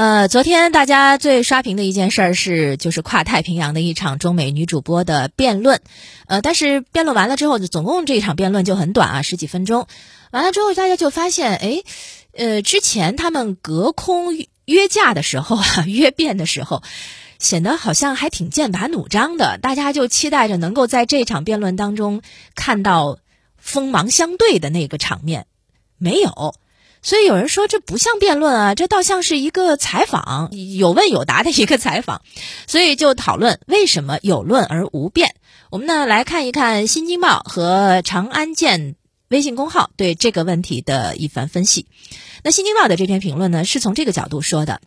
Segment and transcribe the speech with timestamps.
[0.00, 5.82] 呃，昨天大家最刷屏的一件事儿是，就是跨太平洋的一场中美女主播的辩论。
[6.26, 9.86] 呃，但是辩论完了之后，总共这一场辩论就很短啊，十几分钟。
[10.30, 11.82] 完了之后，大家就发现，哎，
[12.32, 16.82] 呃，之前他们隔空约架的时候啊，约辩的时候，
[17.38, 19.58] 显得好像还挺剑拔弩张的。
[19.58, 22.22] 大家就期待着能够在这场辩论当中
[22.54, 23.18] 看到
[23.58, 25.44] 锋芒相对的那个场面，
[25.98, 26.54] 没有。
[27.02, 32.22] 所以有人说这不像辩论啊，这倒像是一个采访，有问有答的一个采访。
[32.66, 35.34] 所以就讨论为什么有论而无辩。
[35.70, 38.96] 我们呢来看一看《新京报》和长安见
[39.28, 41.86] 微信公号对这个问题的一番分析。
[42.42, 44.82] 那《新京报》的这篇评论呢是从这个角度说的，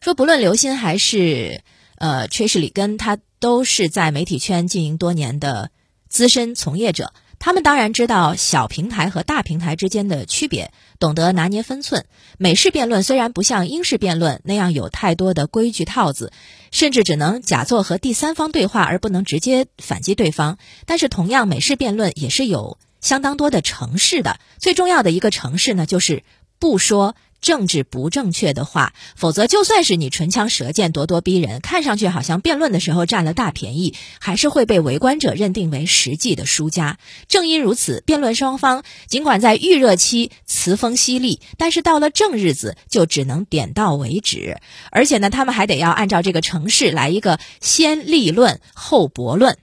[0.00, 1.62] 说不论刘鑫还是
[1.96, 5.70] 呃崔世里根，他都是在媒体圈经营多年的
[6.08, 7.12] 资深从业者。
[7.44, 12.06] 他们当然知道小平台和大平台之间的区别，懂得拿捏分寸。
[12.38, 16.32] 美式辩论虽然不像英式辩论那样有太多的规矩套子，
[16.70, 24.38] 甚至只能假作和第三方对话而不能直接反击对方，但是同样，美式辩论也是有相当多的城市的。
[24.58, 26.22] 最重要的一个城市呢，就是
[26.58, 27.14] 不说。
[27.44, 36.98] 政治不正确的话，否则就算是你唇枪舌剑、咄咄逼人，看上去好像辩论的时候占了大便宜，还是会被围观者认定为实际的输家。
[37.28, 44.56] 正因如此，辩论双方尽管在预热期词锋犀利，但是到了正日子就只能点到为止。
[44.90, 49.58] 而且呢，他们还得要按照这个程式来一个先立论后驳论。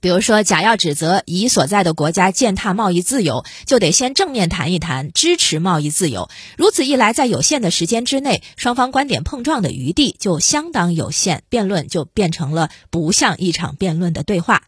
[0.00, 6.28] 比如说，甲要指责乙所在的国家践踏贸易自由，就得先正面谈一谈支持贸易自由。
[6.56, 14.62] 如此一来，在有限的时间之内，双方观点碰撞的余地就相当有限，辩论就变成了不像一场辩论的对话。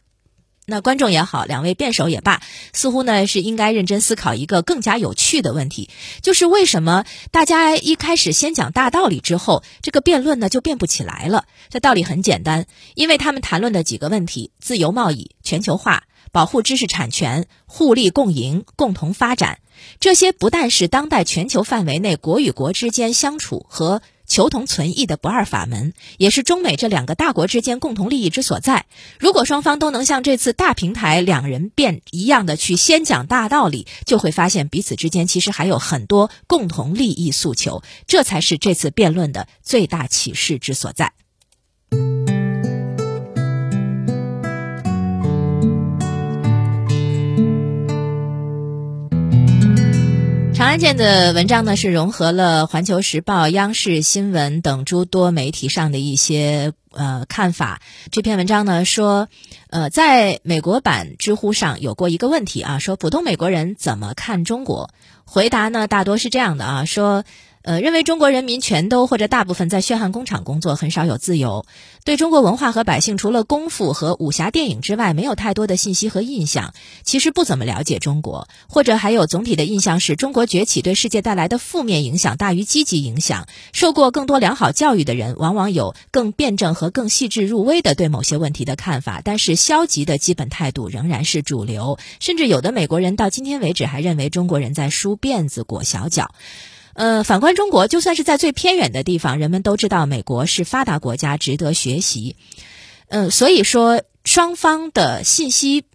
[0.65, 5.89] 那观众也好，两位辩手也罢，似乎呢是应该认真思考一个更加有趣的问题，
[6.21, 11.45] 就是为什么大家一开始先讲大道理之后，这个辩论呢就变不起来了？
[11.69, 19.59] 这道理很简单，因为他们谈论的几个问题：自由贸易、全球化、保护知识产权、互利共赢、共同发展，
[19.99, 24.01] 这些不但是当代全球范围内国与国之间相处和。
[24.33, 28.87] 求同存异的不二法门，也是中美这两个大国之间共同利益之所在。
[29.19, 41.13] 如果双方都能像这次大平台两人辩一样的去先讲大道理，就会发现彼此之间其实还有很多共同利益诉求，这才是这次辩论的最大启示之所在。
[50.73, 57.79] 关键的文章呢，是融合了《环球时报》、央视新闻等诸多媒体上的一些呃看法。
[58.09, 59.27] 这篇文章呢说，
[59.69, 64.89] 呃，在美国版知乎上有过一个问题啊，说普通美国人怎么看中国？
[65.25, 67.23] 回答呢大多是这样的啊，说。
[67.63, 71.65] 呃，认为中国人民全都或者大部分在血汗工厂工作，很少有自由。
[72.03, 76.73] 对中国文化和百姓，除了功夫和武侠电影之外，没有太多的信息和印象。
[77.03, 83.47] 其实不怎么了解中国，或者还有总体的印象是中国崛起对世界带来的负面影响大于积极影响。
[83.71, 89.21] 受过更多良好教育的人，往往有更辩证和更细致入微的对某些问题的看法。
[89.23, 96.35] 但是消极的基本态度仍然是主流，甚至有的美国人到今天为止还认为中国人在梳辫子裹小脚。
[96.93, 102.35] 呃，反观中国，就算是在最偏远的地方，人们都知道美国是发达国家，值得学习。
[103.07, 105.85] 嗯，所以说双方的信息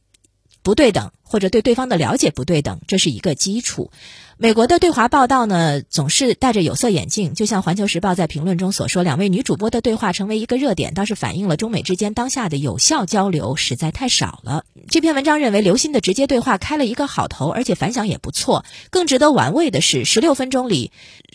[0.63, 3.91] 不对等，或者对对方的了解不对等，这是一个基础。
[4.37, 14.65] 美国的对华报道呢，总是戴着有色眼镜，就像《环球时报》在评论中所说，两位女主播的对话成为一个热点，倒是反映了中美之间当下的有效交流实在太少了。
[14.91, 18.65] 这篇文章认为，刘鑫的直接对话开了一个好头，而且反响也不错。
[18.89, 20.93] 更值得玩味的是，十六分钟里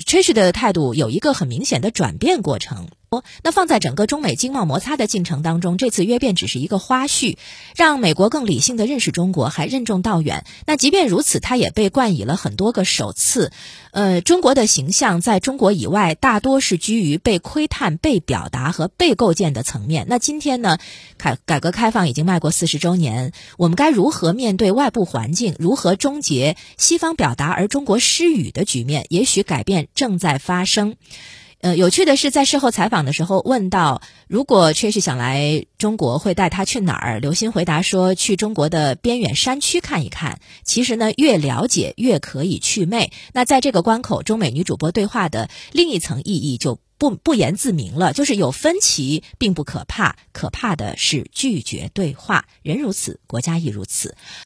[0.08, 2.88] ，Trish 的态度有一个很明显的转变过程。
[3.44, 7.38] 那放在整个中美经贸摩擦的进程当中，这次约变只是一个花絮，
[7.76, 10.46] 让美国更理性的认识中国，还任重道远。
[10.66, 13.52] 那即便如此，他也被冠以了很多个首次。
[13.92, 20.08] 呃，中国的形象在中国以外，大多是居于被窥探、被表达和被构建的层面。
[20.10, 20.80] 那今天呢，
[21.18, 25.56] 改改革开放已经迈过四十周年，我们该如何面对外部环境？
[25.60, 29.06] 如何终结西方表达而中国失语的局面？
[29.10, 30.96] 也许改变正在发生。
[31.64, 37.22] 呃，有趣的是，在事后采访的时候问到，如果确实想来中国，会带他去哪儿？
[37.22, 40.42] 刘鑫回答说，去中国的边远山区看一看。
[40.66, 43.14] 其实呢，越了解越可以祛魅。
[43.32, 52.44] 那在这个关口，中美女主播对话的另一层意义就不不言自明了，就是有分歧并不可怕，可怕的是拒绝对话。
[52.62, 54.18] 人如此，国家亦如此。